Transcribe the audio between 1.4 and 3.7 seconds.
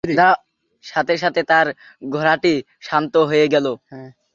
তার ঘোড়াটি শান্ত হয়ে গেল।